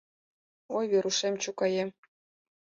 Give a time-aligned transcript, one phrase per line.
[0.75, 1.89] —Ой, Верушем, чукаем!